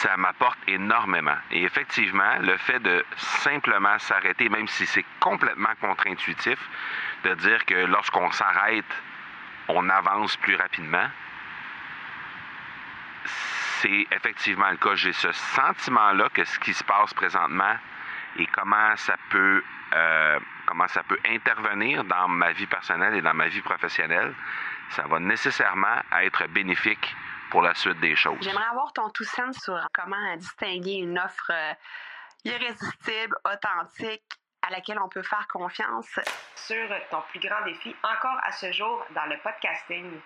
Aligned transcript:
ça 0.00 0.16
m'apporte 0.16 0.58
énormément. 0.66 1.36
Et 1.50 1.62
effectivement, 1.62 2.38
le 2.40 2.56
fait 2.56 2.78
de 2.78 3.04
simplement 3.16 3.98
s'arrêter, 3.98 4.48
même 4.48 4.66
si 4.66 4.86
c'est 4.86 5.04
complètement 5.20 5.74
contre-intuitif, 5.78 6.58
de 7.24 7.34
dire 7.34 7.64
que 7.66 7.74
lorsqu'on 7.74 8.30
s'arrête, 8.32 8.90
on 9.68 9.90
avance 9.90 10.38
plus 10.38 10.56
rapidement, 10.56 11.06
c'est 13.24 14.06
effectivement 14.10 14.70
le 14.70 14.78
cas. 14.78 14.94
J'ai 14.94 15.12
ce 15.12 15.32
sentiment-là 15.32 16.30
que 16.32 16.44
ce 16.44 16.58
qui 16.60 16.72
se 16.72 16.82
passe 16.84 17.12
présentement 17.12 17.76
et 18.36 18.46
comment 18.46 18.96
ça 18.96 19.16
peut 19.28 19.62
euh, 19.92 20.38
comment 20.64 20.88
ça 20.88 21.02
peut 21.02 21.18
intervenir 21.26 22.04
dans 22.04 22.28
ma 22.28 22.52
vie 22.52 22.66
personnelle 22.66 23.14
et 23.16 23.22
dans 23.22 23.34
ma 23.34 23.48
vie 23.48 23.60
professionnelle, 23.60 24.32
ça 24.90 25.02
va 25.08 25.18
nécessairement 25.18 26.00
être 26.22 26.46
bénéfique 26.46 27.14
pour 27.50 27.62
la 27.62 27.74
suite 27.74 28.00
des 28.00 28.16
choses. 28.16 28.38
J'aimerais 28.40 28.66
avoir 28.70 28.92
ton 28.92 29.10
tout 29.10 29.24
sens 29.24 29.56
sur 29.58 29.78
comment 29.92 30.36
distinguer 30.36 30.94
une 30.94 31.18
offre 31.18 31.50
euh, 31.50 31.72
irrésistible, 32.44 33.36
authentique, 33.44 34.22
à 34.62 34.70
laquelle 34.70 34.98
on 35.00 35.08
peut 35.08 35.22
faire 35.22 35.46
confiance. 35.48 36.18
Sur 36.54 36.88
ton 37.10 37.22
plus 37.30 37.40
grand 37.40 37.64
défi 37.64 37.94
encore 38.02 38.38
à 38.44 38.52
ce 38.52 38.70
jour 38.72 39.04
dans 39.14 39.26
le 39.26 39.36
podcasting. 39.38 40.20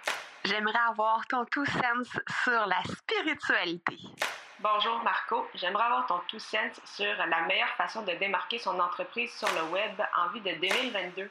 J'aimerais 0.45 0.79
avoir 0.89 1.27
ton 1.27 1.45
tout 1.47 1.65
sens 1.65 2.09
sur 2.43 2.67
la 2.67 2.83
spiritualité. 2.85 3.99
Bonjour 4.61 5.03
Marco, 5.03 5.47
j'aimerais 5.55 5.85
avoir 5.85 6.07
ton 6.07 6.21
tout 6.29 6.39
sens 6.39 6.81
sur 6.85 7.15
la 7.17 7.43
meilleure 7.43 7.75
façon 7.77 8.03
de 8.03 8.13
démarquer 8.13 8.59
son 8.59 8.79
entreprise 8.79 9.33
sur 9.33 9.49
le 9.49 9.71
web 9.71 10.01
en 10.17 10.29
vue 10.29 10.41
de 10.41 10.53
2022. 10.53 11.31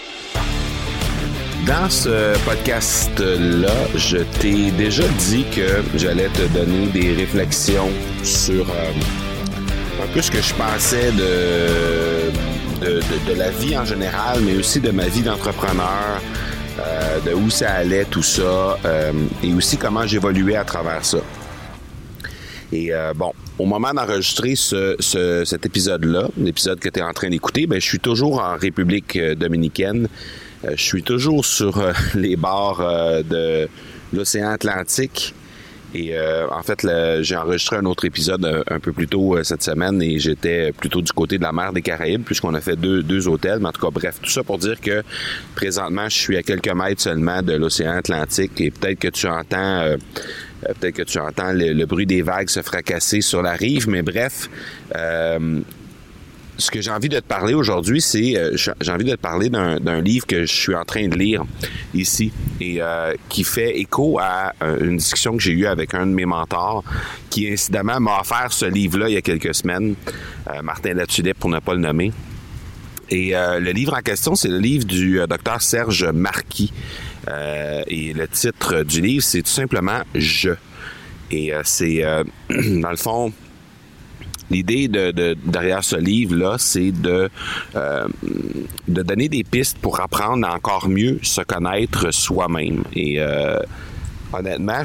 Dans 1.67 1.91
ce 1.91 2.33
podcast-là, 2.43 3.73
je 3.95 4.17
t'ai 4.39 4.71
déjà 4.71 5.07
dit 5.19 5.45
que 5.55 5.83
j'allais 5.95 6.29
te 6.29 6.47
donner 6.57 6.87
des 6.87 7.13
réflexions 7.13 7.89
sur 8.23 8.67
euh, 8.67 10.03
un 10.03 10.07
peu 10.11 10.23
ce 10.23 10.31
que 10.31 10.41
je 10.41 10.55
pensais 10.55 11.11
de, 11.11 12.83
de, 12.83 12.99
de, 12.99 13.37
la 13.37 13.51
vie 13.51 13.77
en 13.77 13.85
général, 13.85 14.39
mais 14.41 14.57
aussi 14.57 14.79
de 14.79 14.89
ma 14.89 15.07
vie 15.07 15.21
d'entrepreneur, 15.21 16.19
euh, 16.79 17.19
de 17.19 17.35
où 17.35 17.51
ça 17.51 17.73
allait, 17.73 18.05
tout 18.05 18.23
ça, 18.23 18.79
euh, 18.83 19.11
et 19.43 19.53
aussi 19.53 19.77
comment 19.77 20.07
j'évoluais 20.07 20.55
à 20.55 20.63
travers 20.63 21.05
ça. 21.05 21.19
Et 22.73 22.91
bon, 23.17 23.33
au 23.59 23.65
moment 23.65 23.93
d'enregistrer 23.93 24.55
ce, 24.55 24.95
ce, 24.99 25.43
cet 25.43 25.65
épisode-là, 25.65 26.29
l'épisode 26.37 26.79
que 26.79 26.87
tu 26.87 27.01
es 27.01 27.03
en 27.03 27.11
train 27.11 27.29
d'écouter, 27.29 27.67
ben, 27.67 27.81
je 27.81 27.85
suis 27.85 27.99
toujours 27.99 28.41
en 28.41 28.55
République 28.55 29.19
dominicaine. 29.35 30.07
Euh, 30.65 30.71
je 30.75 30.83
suis 30.83 31.03
toujours 31.03 31.45
sur 31.45 31.77
euh, 31.77 31.93
les 32.15 32.35
bords 32.35 32.81
euh, 32.81 33.23
de 33.23 33.67
l'océan 34.13 34.49
Atlantique. 34.49 35.33
Et 35.93 36.17
en 36.17 36.63
fait, 36.63 36.87
j'ai 37.21 37.35
enregistré 37.35 37.75
un 37.75 37.83
autre 37.83 38.05
épisode 38.05 38.63
un, 38.69 38.79
peu 38.79 38.93
plus 38.93 39.09
tôt 39.09 39.43
cette 39.43 39.61
semaine 39.61 40.01
et 40.01 40.19
j'étais 40.19 40.71
plutôt 40.71 41.01
du 41.01 41.11
côté 41.11 41.37
de 41.37 41.43
la 41.43 41.51
mer 41.51 41.73
des 41.73 41.81
Caraïbes 41.81 42.23
puisqu'on 42.23 42.53
a 42.53 42.61
fait 42.61 42.77
deux, 42.77 43.03
deux 43.03 43.27
hôtels. 43.27 43.59
Mais 43.59 43.67
en 43.67 43.71
tout 43.73 43.81
cas, 43.81 43.91
bref, 43.91 44.15
tout 44.21 44.29
ça 44.29 44.41
pour 44.41 44.57
dire 44.57 44.79
que 44.79 45.03
présentement, 45.53 46.07
je 46.07 46.17
suis 46.17 46.37
à 46.37 46.43
quelques 46.43 46.73
mètres 46.73 47.01
seulement 47.01 47.41
de 47.41 47.51
l'océan 47.55 47.97
Atlantique 47.97 48.61
et 48.61 48.71
peut-être 48.71 48.99
que 48.99 49.09
tu 49.09 49.27
entends... 49.27 49.97
peut-être 50.61 50.95
que 50.95 51.03
tu 51.03 51.19
entends 51.19 51.51
le, 51.51 51.83
bruit 51.83 52.05
des 52.05 52.21
vagues 52.21 52.47
se 52.47 52.61
fracasser 52.61 53.19
sur 53.19 53.41
la 53.41 53.51
rive, 53.51 53.89
mais 53.89 54.01
bref, 54.01 54.49
ce 56.61 56.71
que 56.71 56.81
j'ai 56.81 56.91
envie 56.91 57.09
de 57.09 57.19
te 57.19 57.25
parler 57.25 57.53
aujourd'hui, 57.53 58.01
c'est 58.01 58.37
euh, 58.37 58.55
j'ai 58.55 58.91
envie 58.91 59.03
de 59.03 59.15
te 59.15 59.19
parler 59.21 59.49
d'un 59.49 60.01
livre 60.01 60.25
que 60.25 60.45
je 60.45 60.53
suis 60.53 60.75
en 60.75 60.85
train 60.85 61.07
de 61.07 61.17
lire 61.17 61.43
ici 61.93 62.31
et 62.59 62.81
euh, 62.81 63.13
qui 63.27 63.43
fait 63.43 63.77
écho 63.79 64.19
à 64.19 64.53
euh, 64.61 64.85
une 64.85 64.97
discussion 64.97 65.35
que 65.35 65.43
j'ai 65.43 65.51
eue 65.51 65.65
avec 65.65 65.93
un 65.93 66.05
de 66.05 66.11
mes 66.11 66.25
mentors 66.25 66.83
qui 67.29 67.51
incidemment 67.51 67.99
m'a 67.99 68.21
offert 68.21 68.53
ce 68.53 68.65
livre-là 68.65 69.09
il 69.09 69.13
y 69.13 69.17
a 69.17 69.21
quelques 69.21 69.55
semaines, 69.55 69.95
Martin 70.63 70.93
Latulippe 70.93 71.39
pour 71.39 71.49
ne 71.49 71.59
pas 71.59 71.73
le 71.73 71.79
nommer. 71.79 72.11
Et 73.09 73.31
le 73.31 73.71
livre 73.71 73.93
en 73.93 74.01
question, 74.01 74.35
c'est 74.35 74.49
le 74.49 74.59
livre 74.59 74.85
du 74.85 75.19
docteur 75.29 75.61
Serge 75.61 76.05
Marquis. 76.05 76.73
et 77.87 78.13
le 78.13 78.27
titre 78.27 78.83
du 78.83 78.99
livre, 79.01 79.23
c'est 79.23 79.41
tout 79.43 79.49
simplement 79.49 80.01
Je. 80.13 80.51
Et 81.31 81.53
c'est, 81.63 82.03
dans 82.49 82.91
le 82.91 82.97
fond, 82.97 83.31
L'idée 84.51 84.89
de, 84.89 85.37
derrière 85.45 85.81
ce 85.81 85.95
livre-là, 85.95 86.57
c'est 86.59 86.91
de, 86.91 87.29
euh, 87.75 88.07
de 88.87 89.01
donner 89.01 89.29
des 89.29 89.45
pistes 89.45 89.77
pour 89.77 90.01
apprendre 90.01 90.45
à 90.45 90.53
encore 90.53 90.89
mieux 90.89 91.19
se 91.23 91.39
connaître 91.39 92.11
soi-même. 92.11 92.83
Et 92.93 93.21
euh, 93.21 93.59
honnêtement, 94.33 94.83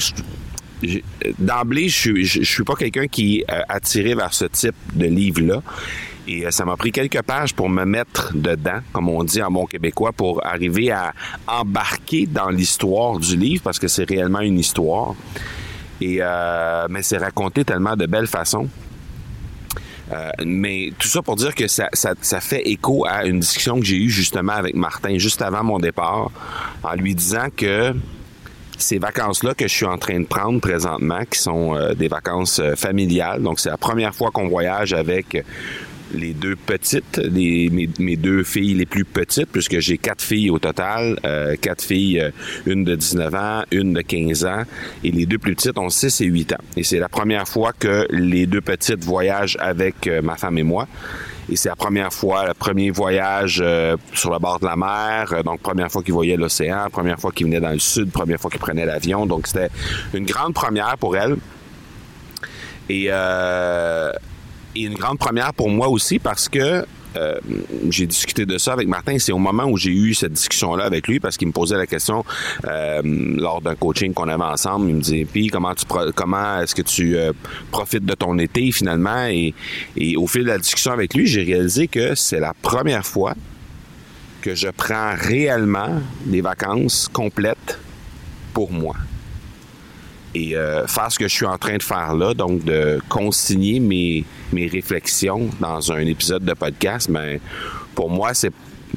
d'emblée, 1.40 1.88
je, 1.88 2.22
je, 2.22 2.44
suis 2.44 2.62
pas 2.62 2.76
quelqu'un 2.76 3.08
qui 3.08 3.38
est 3.38 3.52
euh, 3.52 3.60
attiré 3.68 4.14
vers 4.14 4.32
ce 4.32 4.44
type 4.44 4.76
de 4.94 5.06
livre-là. 5.06 5.62
Et 6.28 6.48
ça 6.52 6.64
m'a 6.64 6.76
pris 6.76 6.92
quelques 6.92 7.22
pages 7.22 7.52
pour 7.52 7.68
me 7.68 7.84
mettre 7.84 8.32
dedans, 8.36 8.80
comme 8.92 9.08
on 9.08 9.24
dit 9.24 9.42
en 9.42 9.50
bon 9.50 9.66
québécois, 9.66 10.12
pour 10.12 10.46
arriver 10.46 10.92
à 10.92 11.12
embarquer 11.48 12.26
dans 12.26 12.50
l'histoire 12.50 13.18
du 13.18 13.36
livre, 13.36 13.62
parce 13.64 13.80
que 13.80 13.88
c'est 13.88 14.08
réellement 14.08 14.40
une 14.40 14.58
histoire. 14.58 15.14
Et 16.00 16.20
mais 16.90 17.02
c'est 17.02 17.18
raconté 17.18 17.64
tellement 17.64 17.94
de 17.94 18.06
belles 18.06 18.26
façons 18.26 18.68
euh, 20.12 20.30
mais 20.44 20.92
tout 20.98 21.08
ça 21.08 21.22
pour 21.22 21.36
dire 21.36 21.54
que 21.54 21.66
ça, 21.66 21.88
fait 22.40 22.68
écho 22.68 23.04
à 23.06 23.24
une 23.24 23.40
discussion 23.40 23.80
que 23.80 23.84
j'ai 23.86 23.96
eue 23.96 24.10
justement 24.10 24.52
avec 24.52 24.74
Martin 24.74 25.18
juste 25.18 25.42
avant 25.42 25.64
mon 25.64 25.78
départ, 25.78 26.30
en 26.82 26.94
lui 26.94 27.14
disant 27.14 27.48
que 27.54 27.94
ces 28.78 28.98
vacances-là 28.98 29.54
que 29.54 29.66
je 29.66 29.74
suis 29.74 29.86
en 29.86 29.98
train 29.98 30.20
de 30.20 30.26
prendre 30.26 30.60
présentement, 30.60 31.20
qui 31.30 31.38
sont 31.38 31.74
euh, 31.74 31.94
des 31.94 32.08
vacances 32.08 32.60
euh, 32.60 32.76
familiales, 32.76 33.42
donc 33.42 33.58
c'est 33.58 33.70
la 33.70 33.78
première 33.78 34.14
fois 34.14 34.30
qu'on 34.30 34.48
voyage 34.48 34.92
avec 34.92 35.42
les 36.14 36.34
deux 36.34 36.56
petites, 36.56 37.20
mes, 37.32 38.16
deux 38.16 38.44
filles 38.44 38.74
les 38.74 38.86
plus 38.86 39.04
petites, 39.04 39.50
puisque 39.50 39.78
j'ai 39.80 39.98
quatre 39.98 40.22
filles 40.22 40.50
au 40.50 40.58
total, 40.58 41.18
euh, 41.24 41.56
quatre 41.60 41.82
filles, 41.82 42.20
euh, 42.20 42.30
une 42.66 42.84
de 42.84 42.94
19 42.94 43.34
ans, 43.34 43.62
une 43.70 43.92
de 43.92 44.00
15 44.00 44.44
ans, 44.44 44.62
et 45.02 45.10
les 45.10 45.26
deux 45.26 45.38
plus 45.38 45.54
petites 45.54 45.78
ont 45.78 45.88
6 45.88 46.20
et 46.20 46.26
8 46.26 46.52
ans. 46.52 46.64
Et 46.76 46.84
c'est 46.84 46.98
la 46.98 47.08
première 47.08 47.48
fois 47.48 47.72
que 47.72 48.06
les 48.10 48.46
deux 48.46 48.60
petites 48.60 49.04
voyagent 49.04 49.56
avec 49.60 50.06
euh, 50.06 50.22
ma 50.22 50.36
femme 50.36 50.58
et 50.58 50.62
moi. 50.62 50.86
Et 51.48 51.54
c'est 51.54 51.68
la 51.68 51.76
première 51.76 52.12
fois, 52.12 52.46
le 52.48 52.54
premier 52.54 52.90
voyage 52.90 53.62
sur 54.14 54.32
le 54.32 54.38
bord 54.40 54.58
de 54.58 54.66
la 54.66 54.74
mer, 54.74 55.44
donc 55.44 55.60
première 55.60 55.92
fois 55.92 56.02
qu'ils 56.02 56.12
voyaient 56.12 56.36
l'océan, 56.36 56.88
première 56.90 57.20
fois 57.20 57.30
qu'ils 57.30 57.46
venaient 57.46 57.60
dans 57.60 57.70
le 57.70 57.78
sud, 57.78 58.10
première 58.10 58.40
fois 58.40 58.50
qu'ils 58.50 58.58
prenaient 58.58 58.84
l'avion. 58.84 59.26
Donc 59.26 59.46
c'était 59.46 59.68
une 60.12 60.26
grande 60.26 60.54
première 60.54 60.98
pour 60.98 61.16
elles. 61.16 61.36
Et 62.88 63.10
et 64.76 64.82
une 64.82 64.94
grande 64.94 65.18
première 65.18 65.52
pour 65.54 65.70
moi 65.70 65.88
aussi 65.88 66.18
parce 66.18 66.48
que 66.48 66.84
euh, 67.16 67.40
j'ai 67.88 68.06
discuté 68.06 68.44
de 68.44 68.58
ça 68.58 68.74
avec 68.74 68.88
Martin. 68.88 69.18
C'est 69.18 69.32
au 69.32 69.38
moment 69.38 69.64
où 69.64 69.78
j'ai 69.78 69.90
eu 69.90 70.12
cette 70.12 70.34
discussion-là 70.34 70.84
avec 70.84 71.08
lui 71.08 71.18
parce 71.18 71.38
qu'il 71.38 71.48
me 71.48 71.52
posait 71.52 71.76
la 71.76 71.86
question 71.86 72.24
euh, 72.66 73.00
lors 73.04 73.62
d'un 73.62 73.74
coaching 73.74 74.12
qu'on 74.12 74.28
avait 74.28 74.44
ensemble. 74.44 74.90
Il 74.90 74.96
me 74.96 75.00
disait 75.00 75.24
puis 75.24 75.48
comment 75.48 75.74
tu 75.74 75.86
comment 76.14 76.60
est-ce 76.60 76.74
que 76.74 76.82
tu 76.82 77.16
euh, 77.16 77.32
profites 77.70 78.04
de 78.04 78.14
ton 78.14 78.38
été 78.38 78.70
finalement? 78.70 79.24
Et, 79.26 79.54
et 79.96 80.16
au 80.16 80.26
fil 80.26 80.42
de 80.42 80.48
la 80.48 80.58
discussion 80.58 80.92
avec 80.92 81.14
lui, 81.14 81.26
j'ai 81.26 81.42
réalisé 81.42 81.88
que 81.88 82.14
c'est 82.14 82.40
la 82.40 82.52
première 82.52 83.06
fois 83.06 83.34
que 84.42 84.54
je 84.54 84.68
prends 84.68 85.14
réellement 85.16 86.00
des 86.26 86.42
vacances 86.42 87.08
complètes 87.12 87.78
pour 88.52 88.70
moi 88.70 88.94
et 90.36 90.56
euh, 90.56 90.86
faire 90.86 91.10
ce 91.10 91.18
que 91.18 91.28
je 91.28 91.34
suis 91.34 91.46
en 91.46 91.56
train 91.56 91.76
de 91.76 91.82
faire 91.82 92.14
là, 92.14 92.34
donc 92.34 92.64
de 92.64 93.00
consigner 93.08 93.80
mes, 93.80 94.24
mes 94.52 94.66
réflexions 94.66 95.48
dans 95.60 95.92
un 95.92 96.00
épisode 96.00 96.44
de 96.44 96.52
podcast, 96.52 97.08
mais 97.08 97.34
ben, 97.34 97.40
pour 97.94 98.10
moi, 98.10 98.34
c'est 98.34 98.52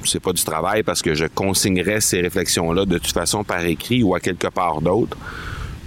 c'est 0.06 0.19
pas 0.19 0.31
du 0.31 0.44
travail 0.44 0.83
parce 0.83 1.01
que 1.01 1.13
je 1.13 1.25
consignerais 1.25 2.00
ces 2.00 2.21
réflexions-là 2.21 2.86
de 2.86 3.00
toute 3.00 3.12
façon 3.12 3.44
par 3.44 3.65
écrit 3.65 4.03
ou 4.03 4.15
à 4.15 4.19
quelque 4.19 4.47
part 4.47 4.81
d'autre. 4.81 5.18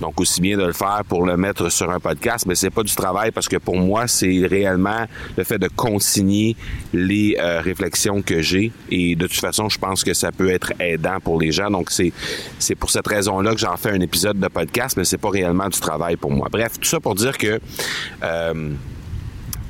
Donc 0.03 0.21
aussi 0.21 0.41
bien 0.41 0.59
de 0.59 0.65
le 0.65 0.73
faire 0.73 1.03
pour 1.09 1.25
le 1.25 1.37
mettre 1.37 1.71
sur 1.71 1.89
un 1.89 2.01
podcast, 2.01 2.45
mais 2.47 2.57
c'est 2.57 2.71
pas 2.71 2.83
du 2.83 2.95
travail 2.95 3.31
parce 3.31 3.49
que 3.49 3.57
pour 3.57 3.77
moi 3.77 4.09
c'est 4.09 4.47
réellement 4.47 5.07
le 5.37 5.45
fait 5.45 5.59
de 5.59 5.69
consigner 5.69 6.57
les 6.93 7.37
euh, 7.39 7.61
réflexions 7.61 8.21
que 8.21 8.43
j'ai 8.43 8.73
et 8.91 9.15
de 9.15 9.29
toute 9.29 9.41
façon 9.41 9.69
je 9.69 9.79
pense 9.79 10.03
que 10.03 10.13
ça 10.13 10.33
peut 10.33 10.51
être 10.51 10.73
aidant 10.81 11.21
pour 11.23 11.41
les 11.41 11.53
gens. 11.53 11.71
Donc 11.71 11.93
c'est 11.93 12.13
c'est 12.59 12.75
pour 12.75 12.91
cette 12.91 13.07
raison-là 13.07 13.53
que 13.53 13.61
j'en 13.61 13.77
fais 13.77 13.91
un 13.91 14.01
épisode 14.01 14.41
de 14.41 14.49
podcast, 14.49 14.97
mais 14.97 15.05
c'est 15.05 15.19
pas 15.19 15.31
réellement 15.31 15.69
du 15.69 15.79
travail 15.79 16.17
pour 16.17 16.33
moi. 16.33 16.49
Bref, 16.51 16.81
tout 16.81 16.89
ça 16.89 16.99
pour 16.99 17.15
dire 17.15 17.39
que 17.39 17.61
euh, 18.25 18.71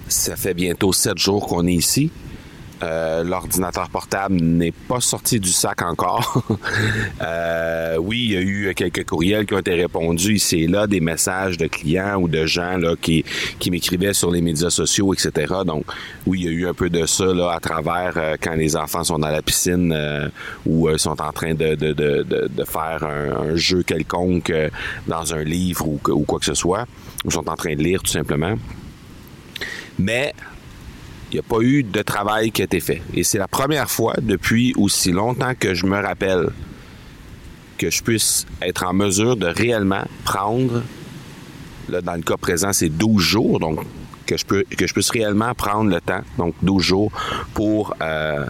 ça 0.08 0.36
fait 0.36 0.54
bientôt 0.54 0.94
sept 0.94 1.18
jours 1.18 1.46
qu'on 1.46 1.66
est 1.66 1.74
ici. 1.74 2.10
Euh, 2.82 3.22
l'ordinateur 3.22 3.88
portable 3.88 4.36
n'est 4.36 4.72
pas 4.72 5.00
sorti 5.00 5.38
du 5.38 5.50
sac 5.50 5.82
encore. 5.82 6.42
euh, 7.22 7.96
oui, 7.98 8.24
il 8.24 8.32
y 8.32 8.36
a 8.36 8.40
eu 8.40 8.74
quelques 8.74 9.04
courriels 9.04 9.46
qui 9.46 9.54
ont 9.54 9.58
été 9.58 9.74
répondus 9.74 10.34
ici 10.34 10.64
et 10.64 10.66
là, 10.66 10.86
des 10.86 11.00
messages 11.00 11.56
de 11.58 11.66
clients 11.66 12.20
ou 12.20 12.28
de 12.28 12.44
gens 12.44 12.76
là, 12.78 12.94
qui, 13.00 13.24
qui 13.58 13.70
m'écrivaient 13.70 14.14
sur 14.14 14.30
les 14.30 14.40
médias 14.40 14.70
sociaux, 14.70 15.14
etc. 15.14 15.54
Donc, 15.64 15.84
oui, 16.26 16.40
il 16.40 16.44
y 16.46 16.48
a 16.48 16.52
eu 16.52 16.66
un 16.66 16.74
peu 16.74 16.90
de 16.90 17.06
ça 17.06 17.26
là, 17.26 17.52
à 17.52 17.60
travers 17.60 18.14
euh, 18.16 18.36
quand 18.40 18.54
les 18.54 18.76
enfants 18.76 19.04
sont 19.04 19.18
dans 19.18 19.28
la 19.30 19.42
piscine 19.42 19.92
euh, 19.92 20.28
ou 20.66 20.88
sont 20.98 21.20
en 21.20 21.32
train 21.32 21.54
de, 21.54 21.74
de, 21.74 21.92
de, 21.92 22.26
de 22.48 22.64
faire 22.64 23.04
un, 23.04 23.50
un, 23.50 23.56
jeu 23.56 23.82
quelconque 23.82 24.52
dans 25.06 25.34
un 25.34 25.44
livre 25.44 25.86
ou, 25.86 26.00
ou 26.08 26.22
quoi 26.22 26.38
que 26.38 26.44
ce 26.44 26.54
soit, 26.54 26.86
ou 27.24 27.30
sont 27.30 27.48
en 27.48 27.54
train 27.54 27.74
de 27.74 27.82
lire 27.82 28.02
tout 28.02 28.10
simplement. 28.10 28.54
Mais 29.98 30.34
il 31.32 31.36
n'y 31.36 31.40
a 31.40 31.48
pas 31.48 31.60
eu 31.62 31.82
de 31.82 32.02
travail 32.02 32.52
qui 32.52 32.60
a 32.62 32.66
été 32.66 32.80
fait. 32.80 33.02
Et 33.14 33.24
c'est 33.24 33.38
la 33.38 33.48
première 33.48 33.90
fois 33.90 34.14
depuis 34.20 34.74
aussi 34.76 35.12
longtemps 35.12 35.54
que 35.58 35.72
je 35.74 35.86
me 35.86 35.98
rappelle 35.98 36.50
que 37.78 37.90
je 37.90 38.02
puisse 38.02 38.46
être 38.60 38.84
en 38.84 38.92
mesure 38.92 39.36
de 39.36 39.46
réellement 39.46 40.04
prendre, 40.24 40.82
là, 41.88 42.00
dans 42.02 42.14
le 42.14 42.22
cas 42.22 42.36
présent, 42.36 42.72
c'est 42.72 42.90
12 42.90 43.20
jours, 43.20 43.60
donc 43.60 43.80
que 44.26 44.36
je, 44.36 44.92
puisse 44.92 45.10
réellement 45.10 45.54
prendre 45.54 45.90
le 45.90 46.00
temps, 46.00 46.22
donc 46.38 46.54
12 46.62 46.82
jours, 46.82 47.12
pour 47.54 47.94
euh, 48.00 48.46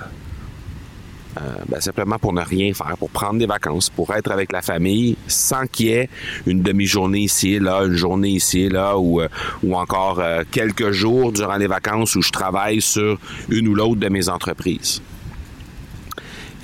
euh, 1.40 1.40
ben, 1.66 1.80
simplement 1.80 2.18
pour 2.18 2.34
ne 2.34 2.42
rien 2.42 2.74
faire, 2.74 2.94
pour 2.98 3.08
prendre 3.08 3.38
des 3.38 3.46
vacances, 3.46 3.88
pour 3.88 4.14
être 4.14 4.30
avec 4.30 4.52
la 4.52 4.60
famille 4.60 5.16
sans 5.26 5.66
qu'il 5.66 5.86
y 5.86 5.92
ait 5.92 6.10
une 6.46 6.62
demi-journée 6.62 7.20
ici 7.20 7.58
là, 7.58 7.84
une 7.84 7.94
journée 7.94 8.30
ici 8.30 8.68
là, 8.68 8.98
ou, 8.98 9.22
euh, 9.22 9.28
ou 9.62 9.74
encore 9.74 10.20
euh, 10.20 10.42
quelques 10.50 10.90
jours 10.90 11.32
durant 11.32 11.56
les 11.56 11.68
vacances 11.68 12.16
où 12.16 12.22
je 12.22 12.30
travaille 12.30 12.82
sur 12.82 13.18
une 13.48 13.66
ou 13.68 13.74
l'autre 13.74 14.00
de 14.00 14.08
mes 14.10 14.28
entreprises. 14.28 15.00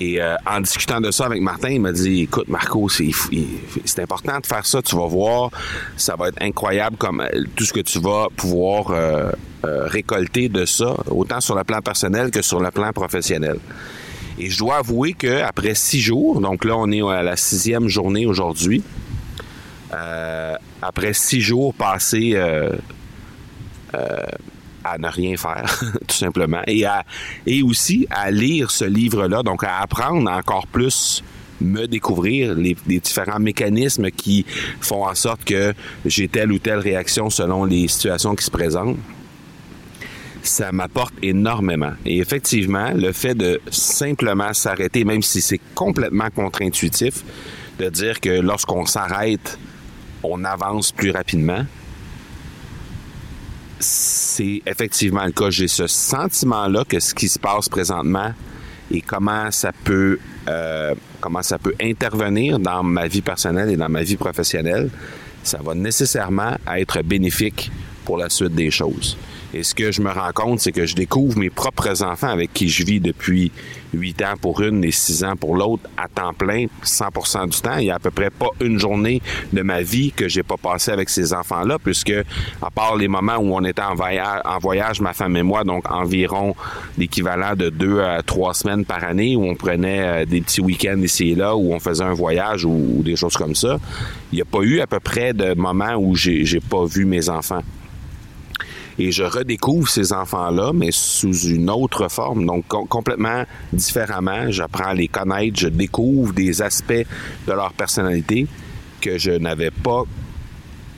Et 0.01 0.21
en 0.45 0.61
discutant 0.61 1.01
de 1.01 1.11
ça 1.11 1.25
avec 1.25 1.41
Martin, 1.41 1.71
il 1.71 1.81
m'a 1.81 1.91
dit 1.91 2.21
Écoute, 2.21 2.47
Marco, 2.47 2.87
c'est 2.87 3.99
important 3.99 4.39
de 4.39 4.45
faire 4.45 4.65
ça, 4.65 4.81
tu 4.81 4.95
vas 4.95 5.07
voir, 5.07 5.51
ça 5.97 6.15
va 6.15 6.29
être 6.29 6.41
incroyable 6.41 6.95
comme 6.95 7.21
tout 7.57 7.65
ce 7.65 7.73
que 7.73 7.81
tu 7.81 7.99
vas 7.99 8.27
pouvoir 8.33 8.93
récolter 9.61 10.47
de 10.47 10.63
ça, 10.63 10.95
autant 11.11 11.41
sur 11.41 11.53
le 11.53 11.65
plan 11.65 11.81
personnel 11.81 12.31
que 12.31 12.41
sur 12.41 12.61
le 12.61 12.71
plan 12.71 12.93
professionnel. 12.93 13.57
Et 14.39 14.49
je 14.49 14.57
dois 14.57 14.77
avouer 14.77 15.13
qu'après 15.13 15.75
six 15.75 15.99
jours, 15.99 16.39
donc 16.39 16.63
là, 16.63 16.77
on 16.77 16.89
est 16.91 17.01
à 17.01 17.21
la 17.21 17.35
sixième 17.35 17.89
journée 17.89 18.25
aujourd'hui, 18.25 18.81
euh, 19.93 20.55
après 20.81 21.13
six 21.13 21.41
jours 21.41 21.73
passés 21.73 22.31
euh, 22.35 22.71
euh, 23.95 24.23
à 24.85 24.97
ne 24.97 25.07
rien 25.07 25.35
faire, 25.35 25.81
tout 26.07 26.15
simplement, 26.15 26.61
et, 26.67 26.85
à, 26.85 27.03
et 27.45 27.61
aussi 27.63 28.07
à 28.09 28.31
lire 28.31 28.71
ce 28.71 28.85
livre-là, 28.85 29.43
donc 29.43 29.65
à 29.65 29.79
apprendre 29.79 30.31
encore 30.31 30.67
plus 30.67 31.21
me 31.59 31.87
découvrir 31.87 32.55
les, 32.55 32.77
les, 32.87 33.01
différents 33.01 33.39
mécanismes 33.39 34.09
qui 34.11 34.45
font 34.79 35.05
en 35.05 35.15
sorte 35.15 35.43
que 35.43 35.73
j'ai 36.05 36.29
telle 36.29 36.53
ou 36.53 36.59
telle 36.59 36.79
réaction 36.79 37.29
selon 37.29 37.65
les 37.65 37.89
situations 37.89 38.33
qui 38.33 38.45
se 38.45 38.51
présentent 38.51 38.95
ça 40.43 40.71
m'apporte 40.71 41.13
énormément. 41.21 41.91
Et 42.05 42.19
effectivement, 42.19 42.91
le 42.91 43.11
fait 43.11 43.35
de 43.35 43.61
simplement 43.71 44.53
s'arrêter, 44.53 45.03
même 45.03 45.21
si 45.21 45.41
c'est 45.41 45.59
complètement 45.75 46.29
contre-intuitif, 46.29 47.23
de 47.77 47.89
dire 47.89 48.19
que 48.19 48.29
lorsqu'on 48.29 48.85
s'arrête, 48.85 49.57
on 50.23 50.43
avance 50.43 50.91
plus 50.91 51.11
rapidement, 51.11 51.65
c'est 53.79 54.61
effectivement 54.65 55.25
le 55.25 55.31
cas. 55.31 55.49
J'ai 55.49 55.67
ce 55.67 55.87
sentiment-là 55.87 56.83
que 56.87 56.99
ce 56.99 57.13
qui 57.13 57.29
se 57.29 57.39
passe 57.39 57.69
présentement 57.69 58.33
et 58.91 59.01
comment 59.01 59.51
ça 59.51 59.71
peut 59.83 60.19
euh, 60.47 60.95
comment 61.21 61.43
ça 61.43 61.57
peut 61.57 61.75
intervenir 61.81 62.59
dans 62.59 62.83
ma 62.83 63.07
vie 63.07 63.21
personnelle 63.21 63.69
et 63.69 63.77
dans 63.77 63.89
ma 63.89 64.03
vie 64.03 64.17
professionnelle, 64.17 64.89
ça 65.43 65.59
va 65.63 65.75
nécessairement 65.75 66.55
être 66.75 67.01
bénéfique 67.03 67.71
pour 68.03 68.17
la 68.17 68.29
suite 68.29 68.55
des 68.55 68.71
choses. 68.71 69.17
Et 69.53 69.63
ce 69.63 69.73
que 69.73 69.91
je 69.91 70.01
me 70.01 70.11
rends 70.11 70.31
compte, 70.33 70.59
c'est 70.59 70.71
que 70.71 70.85
je 70.85 70.95
découvre 70.95 71.37
mes 71.37 71.49
propres 71.49 72.03
enfants 72.03 72.29
avec 72.29 72.53
qui 72.53 72.69
je 72.69 72.83
vis 72.83 72.99
depuis 72.99 73.51
8 73.93 74.21
ans 74.21 74.33
pour 74.39 74.61
une 74.61 74.83
et 74.83 74.91
6 74.91 75.23
ans 75.23 75.35
pour 75.35 75.55
l'autre 75.55 75.83
à 75.97 76.07
temps 76.07 76.33
plein, 76.33 76.65
100% 76.83 77.49
du 77.49 77.59
temps. 77.59 77.77
Il 77.77 77.85
y 77.85 77.91
a 77.91 77.95
à 77.95 77.99
peu 77.99 78.11
près 78.11 78.29
pas 78.29 78.49
une 78.61 78.77
journée 78.77 79.21
de 79.51 79.63
ma 79.63 79.81
vie 79.81 80.11
que 80.11 80.27
j'ai 80.27 80.43
pas 80.43 80.57
passé 80.57 80.91
avec 80.91 81.09
ces 81.09 81.33
enfants-là, 81.33 81.77
puisque 81.83 82.13
à 82.61 82.69
part 82.69 82.95
les 82.95 83.07
moments 83.07 83.37
où 83.37 83.55
on 83.55 83.63
était 83.65 83.81
en 83.81 83.95
voyage, 83.95 85.01
ma 85.01 85.13
femme 85.13 85.35
et 85.35 85.43
moi, 85.43 85.63
donc 85.63 85.89
environ 85.91 86.55
l'équivalent 86.97 87.55
de 87.55 87.69
deux 87.69 88.01
à 88.01 88.21
trois 88.21 88.53
semaines 88.53 88.85
par 88.85 89.03
année, 89.03 89.35
où 89.35 89.45
on 89.45 89.55
prenait 89.55 90.01
euh, 90.01 90.25
des 90.25 90.41
petits 90.41 90.61
week-ends 90.61 91.01
ici 91.01 91.31
et 91.31 91.35
là, 91.35 91.55
où 91.55 91.73
on 91.73 91.79
faisait 91.79 92.03
un 92.03 92.13
voyage 92.13 92.65
ou, 92.65 92.97
ou 92.97 93.03
des 93.03 93.15
choses 93.15 93.35
comme 93.35 93.55
ça. 93.55 93.79
Il 94.31 94.35
n'y 94.35 94.41
a 94.41 94.45
pas 94.45 94.61
eu 94.61 94.79
à 94.79 94.85
peu 94.85 94.99
près 94.99 95.33
de 95.33 95.55
moments 95.55 95.95
où 95.95 96.15
j'ai 96.15 96.59
pas 96.69 96.85
vu 96.85 97.05
mes 97.05 97.29
enfants 97.29 97.63
et 98.99 99.13
je 99.13 99.23
redécouvre 99.23 99.87
ces 99.87 100.11
enfants-là, 100.11 100.73
mais 100.73 100.89
sous 100.91 101.47
une 101.47 101.69
autre 101.69 102.09
forme, 102.09 102.45
donc 102.45 102.67
complètement 102.67 103.45
différemment. 103.71 104.51
J'apprends 104.51 104.89
à 104.89 104.93
les 104.93 105.07
connaître, 105.07 105.57
je 105.57 105.69
découvre 105.69 106.33
des 106.33 106.61
aspects 106.61 106.91
de 107.47 107.53
leur 107.53 107.71
personnalité 107.71 108.45
que 108.99 109.17
je 109.17 109.31
n'avais 109.31 109.71
pas 109.71 110.03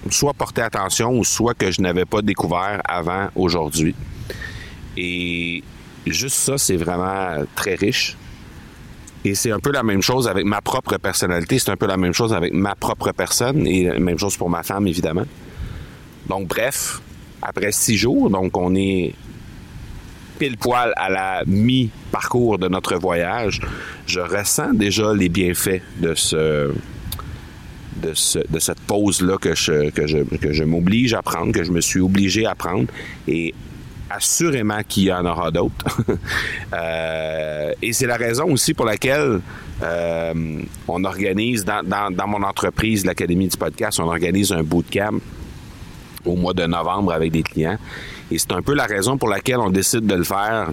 soit 0.09 0.33
porté 0.33 0.63
attention 0.63 1.15
ou 1.15 1.23
soit 1.23 1.53
que 1.53 1.69
je 1.69 1.79
n'avais 1.79 2.05
pas 2.05 2.23
découvert 2.23 2.81
avant 2.85 3.29
aujourd'hui. 3.35 3.93
Et 4.97 5.63
juste 6.07 6.37
ça, 6.37 6.57
c'est 6.57 6.77
vraiment 6.77 7.45
très 7.55 7.75
riche. 7.75 8.17
Et 9.23 9.35
c'est 9.35 9.51
un 9.51 9.59
peu 9.59 9.71
la 9.71 9.83
même 9.83 10.01
chose 10.01 10.27
avec 10.27 10.45
ma 10.45 10.61
propre 10.61 10.97
personnalité, 10.97 11.59
c'est 11.59 11.69
un 11.69 11.77
peu 11.77 11.85
la 11.85 11.97
même 11.97 12.13
chose 12.13 12.33
avec 12.33 12.51
ma 12.51 12.73
propre 12.73 13.11
personne 13.11 13.67
et 13.67 13.83
la 13.83 13.99
même 13.99 14.17
chose 14.17 14.35
pour 14.35 14.49
ma 14.49 14.63
femme, 14.63 14.87
évidemment. 14.87 15.25
Donc, 16.27 16.47
bref, 16.47 16.99
après 17.41 17.71
six 17.71 17.97
jours. 17.97 18.29
Donc, 18.29 18.55
on 18.57 18.75
est 18.75 19.13
pile 20.39 20.57
poil 20.57 20.93
à 20.95 21.09
la 21.09 21.43
mi-parcours 21.45 22.57
de 22.57 22.67
notre 22.67 22.95
voyage. 22.95 23.61
Je 24.07 24.19
ressens 24.19 24.73
déjà 24.73 25.13
les 25.13 25.29
bienfaits 25.29 25.81
de 25.99 26.15
ce 26.15 26.73
de, 27.97 28.13
ce, 28.13 28.39
de 28.49 28.57
cette 28.57 28.79
pause-là 28.79 29.37
que 29.37 29.53
je, 29.53 29.91
que 29.91 30.07
je, 30.07 30.17
que 30.17 30.51
je 30.53 30.63
m'oblige 30.63 31.13
à 31.13 31.21
prendre, 31.21 31.51
que 31.51 31.63
je 31.63 31.71
me 31.71 31.81
suis 31.81 31.99
obligé 31.99 32.45
à 32.45 32.55
prendre. 32.55 32.87
Et 33.27 33.53
assurément 34.09 34.81
qu'il 34.87 35.03
y 35.03 35.13
en 35.13 35.25
aura 35.25 35.51
d'autres. 35.51 36.01
euh, 36.73 37.73
et 37.81 37.93
c'est 37.93 38.07
la 38.07 38.17
raison 38.17 38.45
aussi 38.51 38.73
pour 38.73 38.85
laquelle 38.85 39.41
euh, 39.81 40.61
on 40.87 41.03
organise 41.03 41.63
dans, 41.63 41.85
dans, 41.85 42.11
dans 42.11 42.27
mon 42.27 42.43
entreprise, 42.43 43.05
l'Académie 43.05 43.47
du 43.47 43.57
podcast, 43.57 43.99
on 43.99 44.07
organise 44.07 44.51
un 44.51 44.63
bootcamp 44.63 45.19
au 46.25 46.35
mois 46.35 46.53
de 46.53 46.65
novembre 46.65 47.13
avec 47.13 47.31
des 47.31 47.43
clients. 47.43 47.77
Et 48.31 48.37
c'est 48.37 48.51
un 48.51 48.61
peu 48.61 48.73
la 48.73 48.85
raison 48.85 49.17
pour 49.17 49.29
laquelle 49.29 49.57
on 49.57 49.69
décide 49.69 50.05
de 50.05 50.15
le 50.15 50.23
faire 50.23 50.71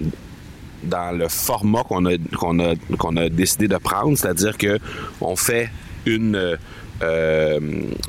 dans 0.83 1.17
le 1.17 1.28
format 1.28 1.83
qu'on 1.83 2.07
a, 2.07 2.17
qu'on 2.37 3.17
a, 3.17 3.28
décidé 3.28 3.67
de 3.69 3.76
prendre, 3.76 4.17
c'est-à-dire 4.17 4.57
que 4.57 4.78
on 5.21 5.35
fait 5.35 5.71
une 6.07 6.57
euh, 7.02 7.61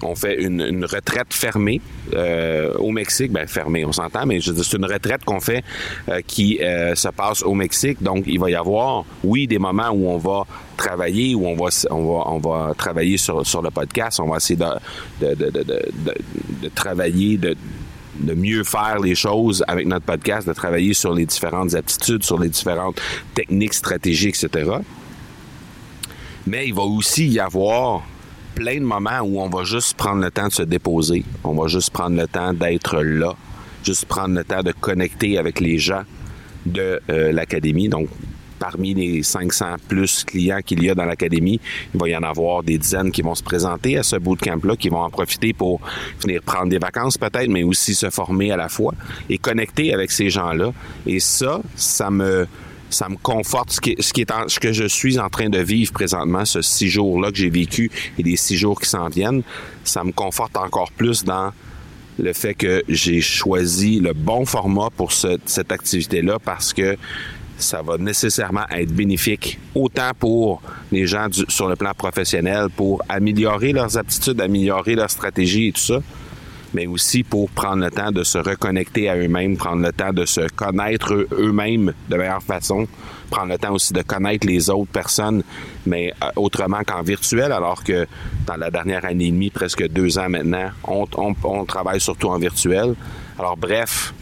on 0.02 0.16
fait 0.16 0.42
une, 0.42 0.84
retraite 0.86 1.34
fermée 1.34 1.82
euh, 2.14 2.74
au 2.76 2.92
Mexique, 2.92 3.32
ben 3.32 3.48
fermée, 3.48 3.86
on 3.86 3.92
s'entend, 3.92 4.26
mais 4.26 4.40
c'est 4.42 4.74
une 4.78 4.86
retraite 4.86 5.24
qu'on 5.24 5.40
fait 5.40 5.64
euh, 6.10 6.22
qui 6.26 6.60
se 6.60 7.10
passe 7.10 7.44
au 7.44 7.54
Mexique. 7.54 8.02
Donc, 8.02 8.24
il 8.26 8.40
va 8.40 8.50
y 8.50 8.56
avoir, 8.56 9.06
oui, 9.24 9.48
des 9.48 9.60
moments 9.60 9.90
où 9.90 10.10
on 10.10 10.18
va 10.18 10.46
travailler, 10.78 11.36
où 11.36 11.46
on 11.48 11.56
va, 11.56 11.70
on 11.92 12.10
on 12.10 12.40
va 12.40 12.74
travailler 12.78 13.18
sur, 13.18 13.40
le 13.40 13.70
podcast, 13.70 14.20
on 14.20 14.30
va 14.30 14.38
essayer 14.38 14.60
de 15.22 16.70
travailler, 16.74 17.38
de 17.38 17.56
de 18.20 18.34
mieux 18.34 18.64
faire 18.66 19.00
les 19.00 19.16
choses 19.16 19.64
avec 19.68 19.88
notre 19.88 20.06
podcast, 20.06 20.46
de 20.46 20.54
travailler 20.54 20.94
sur 20.94 21.14
les 21.14 21.26
différentes 21.26 21.74
aptitudes, 21.74 22.24
sur 22.24 22.38
les 22.38 22.50
différentes 22.50 23.00
techniques, 23.34 23.74
stratégies, 23.74 24.30
etc. 24.30 24.72
Mais 26.46 26.68
il 26.68 26.74
va 26.74 26.84
aussi 26.84 27.28
y 27.28 27.40
avoir 27.40 28.04
plein 28.56 28.76
de 28.76 28.86
moments 28.86 29.20
où 29.22 29.40
on 29.40 29.50
va 29.50 29.64
juste 29.64 29.96
prendre 29.98 30.22
le 30.22 30.32
temps 30.32 30.48
de 30.48 30.54
se 30.54 30.64
déposer. 30.64 31.24
On 31.44 31.54
va 31.54 31.68
juste 31.68 31.92
prendre 31.92 32.18
le 32.18 32.28
temps 32.28 32.54
d'être 32.54 33.02
là. 33.02 33.34
Juste 33.84 34.06
prendre 34.06 34.36
le 34.36 34.44
temps 34.44 34.62
de 34.62 34.72
connecter 34.72 35.38
avec 35.38 35.60
les 35.60 35.78
gens 35.78 36.04
de 36.66 37.02
euh, 37.10 37.32
l'académie. 37.32 37.88
Donc, 37.88 38.10
parmi 38.60 38.94
les 38.94 39.24
500 39.24 39.76
plus 39.88 40.26
clients 40.26 40.60
qu'il 40.64 40.84
y 40.84 40.90
a 40.90 40.96
dans 40.96 41.06
l'académie, 41.06 41.60
il 41.94 42.00
va 42.00 42.10
y 42.10 42.16
en 42.16 42.24
avoir 42.24 42.62
des 42.62 42.78
dizaines 42.78 43.12
qui 43.12 43.22
vont 43.22 43.36
se 43.36 43.44
présenter 43.44 43.98
à 43.98 44.04
ce 44.04 44.18
bootcamp-là, 44.18 44.76
qui 44.76 44.90
vont 44.90 45.02
en 45.02 45.10
profiter 45.10 45.54
pour 45.54 45.80
venir 46.22 46.42
prendre 46.44 46.68
des 46.68 46.78
vacances 46.78 47.18
peut-être, 47.18 47.50
mais 47.50 47.64
aussi 47.64 47.96
se 47.96 48.10
former 48.10 48.52
à 48.52 48.58
la 48.58 48.68
fois 48.68 48.94
et 49.30 49.38
connecter 49.38 49.94
avec 49.94 50.12
ces 50.12 50.30
gens-là. 50.30 50.74
Et 51.08 51.20
ça, 51.20 51.62
ça 51.76 52.12
me 52.12 52.48
ça 52.90 53.10
me 53.10 53.18
conforte. 53.18 53.72
Ce 53.72 53.82
qui, 53.82 53.96
ce 54.00 54.14
qui 54.14 54.22
est 54.22 54.32
en, 54.32 54.48
ce 54.48 54.60
que 54.60 54.74
je 54.74 54.86
suis 54.86 55.20
en 55.20 55.30
train 55.30 55.50
de 55.50 55.60
vivre 55.60 55.92
présentement, 55.94 56.46
ce 56.46 56.62
six 56.62 56.90
jours-là 56.90 57.32
que 57.32 57.38
j'ai 57.38 57.50
vécu 57.50 57.92
et 58.18 58.24
les 58.24 58.36
six 58.36 58.58
jours 58.58 58.80
qui 58.80 58.90
s'en 58.90 59.08
viennent, 59.10 59.44
ça 59.84 60.04
me 60.04 60.12
conforte 60.12 60.58
encore 60.58 60.92
plus 60.92 61.24
dans 61.24 61.52
le 62.18 62.34
fait 62.34 62.54
que 62.54 62.84
j'ai 62.90 63.22
choisi 63.22 64.00
le 64.00 64.14
bon 64.14 64.46
format 64.46 64.90
pour 64.96 65.12
ce, 65.12 65.38
cette 65.46 65.72
activité-là 65.72 66.38
parce 66.44 66.74
que 66.74 66.98
ça 67.58 67.82
va 67.82 67.98
nécessairement 67.98 68.66
être 68.72 68.92
bénéfique, 68.92 69.60
autant 69.76 70.12
pour 70.18 70.62
les 70.92 71.06
gens 71.06 71.28
sur 71.48 71.68
le 71.68 71.76
plan 71.76 71.94
professionnel, 71.94 72.68
pour 72.76 73.02
améliorer 73.10 73.74
leurs 73.74 73.98
aptitudes, 73.98 74.40
améliorer 74.40 74.96
leur 74.96 75.10
stratégie 75.10 75.68
et 75.68 75.72
tout 75.74 75.82
ça, 75.82 76.00
mais 76.74 76.88
aussi 76.88 77.24
pour 77.24 77.50
prendre 77.50 77.84
le 77.84 77.92
temps 77.92 78.12
de 78.12 78.24
se 78.24 78.38
reconnecter 78.38 79.10
à 79.10 79.18
eux-mêmes, 79.18 79.58
prendre 79.58 79.82
le 79.82 79.92
temps 79.92 80.14
de 80.14 80.26
se 80.26 80.48
connaître 80.56 81.28
eux-mêmes 81.32 81.94
de 82.10 82.16
meilleure 82.16 82.44
façon, 82.44 82.88
prendre 83.30 83.52
le 83.52 83.58
temps 83.58 83.74
aussi 83.74 83.94
de 83.94 84.02
connaître 84.02 84.46
les 84.46 84.70
autres 84.70 84.92
personnes, 84.92 85.44
mais 85.86 86.14
euh, 86.24 86.28
autrement 86.36 86.82
qu'en 86.86 87.02
virtuel, 87.02 87.52
alors 87.52 87.84
que 87.84 88.08
dans 88.46 88.56
la 88.56 88.70
dernière 88.70 89.06
année 89.06 89.28
et 89.28 89.32
demie, 89.32 89.50
presque 89.50 89.88
deux 89.88 90.18
ans 90.20 90.30
maintenant, 90.30 90.70
on, 90.84 91.66
travaille 91.66 92.02
surtout 92.02 92.28
en 92.28 92.38
virtuel. 92.38 92.96
Alors 93.38 93.58
bref, 93.58 94.14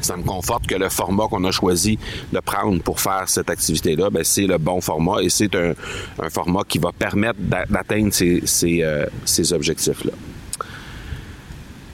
ça 0.00 0.16
me 0.16 0.22
conforte 0.22 0.66
que 0.66 0.74
le 0.74 0.88
format 0.88 1.26
qu'on 1.28 1.44
a 1.44 1.50
choisi 1.50 1.98
de 2.32 2.40
prendre 2.40 2.82
pour 2.82 3.00
faire 3.00 3.24
cette 3.28 3.50
activité-là, 3.50 4.10
ben, 4.10 4.22
c'est 4.22 4.46
le 4.46 4.58
bon 4.58 4.80
format 4.80 5.22
et 5.22 5.28
c'est 5.28 5.54
un, 5.54 5.74
format 6.30 6.62
qui 6.68 6.78
va 6.78 6.92
permettre 6.92 7.38
d'atteindre 7.40 8.12
ces, 8.12 8.42
euh, 8.82 9.06
ces, 9.24 9.52
objectifs-là. 9.52 10.12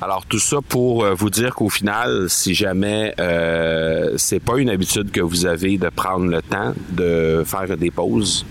Alors 0.02 0.24
tout 0.24 0.38
ça 0.38 0.58
pour 0.66 1.04
euh, 1.04 1.12
vous 1.12 1.28
dire 1.28 1.54
qu'au 1.54 1.68
final, 1.68 2.30
si 2.30 2.54
jamais 2.54 3.12
euh, 3.20 4.14
c'est 4.16 4.40
pas 4.40 4.56
une 4.56 4.70
habitude 4.70 5.10
que 5.10 5.20
vous 5.20 5.44
avez 5.44 5.76
de 5.76 5.90
prendre 5.90 6.24
le 6.24 6.40
temps 6.40 6.72
de 6.90 7.42
faire 7.44 7.76
des 7.76 7.90
pauses 7.90 8.46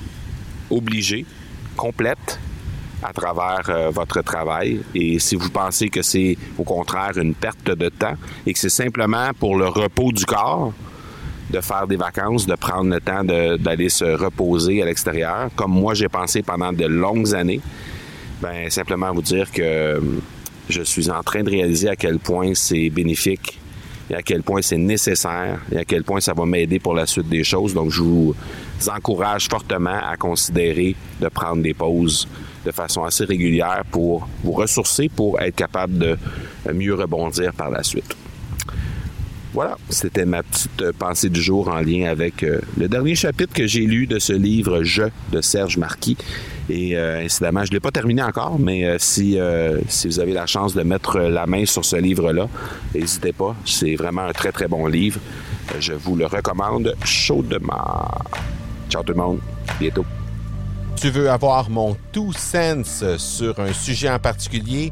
obligées, 0.70 1.26
complètes, 1.76 2.40
à 3.02 3.12
travers 3.14 3.68
euh, 3.70 3.90
votre 3.90 4.22
travail. 4.22 4.82
Et 4.94 5.18
si 5.18 5.36
vous 5.36 5.50
pensez 5.50 5.90
que 5.90 6.04
c'est 6.04 6.38
au 6.60 6.64
contraire 6.64 7.18
une 7.18 7.34
perte 7.34 7.72
de 7.72 7.90
temps 7.90 8.16
et 8.46 8.54
que 8.54 8.60
c'est 8.60 8.70
simplement 8.70 9.32
pour 9.40 9.58
le 9.58 9.70
repos 9.70 10.12
du 10.12 10.26
corps, 10.26 10.72
de 11.50 11.62
faire 11.62 11.88
des 11.88 11.96
vacances, 11.96 12.46
de 12.46 12.54
prendre 12.54 12.94
le 12.94 13.02
temps 13.02 13.24
d'aller 13.24 13.90
se 13.90 14.06
reposer 14.06 14.84
à 14.84 14.86
l'extérieur, 14.86 15.50
comme 15.56 15.72
moi 15.72 15.96
j'ai 15.96 16.10
pensé 16.10 16.44
pendant 16.44 16.72
de 16.72 16.86
longues 16.86 17.34
années, 17.34 17.62
ben 18.40 18.70
simplement 18.70 19.12
vous 19.14 19.24
dire 19.24 19.52
que 19.52 20.00
je 20.70 20.84
suis 20.84 21.10
en 21.10 21.22
train 21.24 21.44
de 21.44 21.50
réaliser 21.50 21.90
à 21.90 21.96
quel 21.96 22.20
point 22.20 22.54
c'est 22.54 22.90
bénéfique 22.90 23.60
et 24.10 24.16
à 24.16 24.22
quel 24.22 24.44
point 24.44 24.62
c'est 24.62 24.78
nécessaire 24.78 25.60
et 25.72 25.78
à 25.78 25.86
quel 25.86 26.04
point 26.04 26.20
ça 26.20 26.34
va 26.34 26.46
m'aider 26.46 26.80
pour 26.80 26.94
la 26.94 27.06
suite 27.06 27.28
des 27.28 27.44
choses. 27.44 27.74
Donc 27.74 27.92
je 27.92 28.02
vous 28.02 28.36
encourage 28.88 29.48
fortement 29.48 30.00
à 30.04 30.16
considérer 30.18 30.96
de 31.20 31.28
prendre 31.28 31.62
des 31.62 31.74
pauses 31.74 32.28
de 32.66 32.72
façon 32.72 33.04
assez 33.04 33.26
régulière 33.26 33.84
pour 33.90 34.28
vous 34.44 34.52
ressourcer, 34.52 35.10
pour 35.10 35.40
être 35.42 35.56
capable 35.56 35.98
de 35.98 36.18
mieux 36.74 36.94
rebondir 36.94 37.54
par 37.54 37.70
la 37.70 37.84
suite. 37.84 38.16
Voilà, 39.54 39.78
c'était 39.90 40.26
ma 40.26 40.44
petite 40.44 40.92
pensée 40.92 41.30
du 41.30 41.42
jour 41.42 41.70
en 41.70 41.80
lien 41.80 42.08
avec 42.08 42.44
euh, 42.44 42.62
le 42.78 42.88
dernier 42.88 43.16
chapitre 43.16 43.52
que 43.52 43.66
j'ai 43.66 43.82
lu 43.82 44.06
de 44.06 44.20
ce 44.20 44.32
livre 44.32 44.84
Je 44.84 45.04
de 45.32 45.42
Serge 45.42 45.78
Marquis. 45.78 46.18
Et 46.70 46.96
euh, 46.96 47.26
incidemment, 47.26 47.66
je 47.66 47.72
ne 47.72 47.74
l'ai 47.74 47.80
pas 47.80 47.90
terminé 47.90 48.22
encore, 48.22 48.60
mais 48.60 48.86
euh, 48.86 48.98
si, 49.00 49.40
si 49.88 50.08
vous 50.08 50.20
avez 50.20 50.34
la 50.34 50.46
chance 50.46 50.76
de 50.76 50.84
mettre 50.84 51.20
la 51.20 51.48
main 51.48 51.66
sur 51.66 51.84
ce 51.84 51.96
livre-là, 51.96 52.48
n'hésitez 52.94 53.34
pas. 53.34 53.56
C'est 53.66 53.96
vraiment 53.96 54.22
un 54.22 54.34
très 54.34 54.52
très 54.52 54.68
bon 54.68 54.86
livre. 54.86 55.20
je 55.80 55.94
vous 55.94 56.16
le 56.16 56.28
recommande 56.28 56.96
chaudement. 57.04 58.08
Ciao 58.88 59.02
tout 59.02 59.14
le 59.14 59.20
monde, 59.20 59.40
bientôt 59.80 60.06
tu 61.00 61.10
veux 61.12 61.30
avoir 61.30 61.70
mon 61.70 61.96
tout 62.12 62.34
sens 62.34 63.06
sur 63.18 63.58
un 63.62 63.72
sujet 63.72 64.10
en 64.10 64.20
particulier, 64.20 64.92